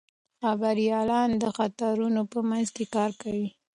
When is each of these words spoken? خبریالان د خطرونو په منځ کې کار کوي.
خبریالان 0.41 1.29
د 1.41 1.43
خطرونو 1.57 2.21
په 2.31 2.39
منځ 2.49 2.67
کې 2.75 2.85
کار 2.95 3.11
کوي. 3.21 3.47